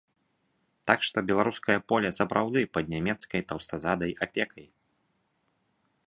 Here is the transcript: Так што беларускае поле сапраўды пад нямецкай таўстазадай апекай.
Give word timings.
Так 0.91 0.99
што 1.07 1.17
беларускае 1.31 1.75
поле 1.91 2.09
сапраўды 2.19 2.59
пад 2.77 2.85
нямецкай 2.93 3.41
таўстазадай 3.51 4.11
апекай. 4.27 4.65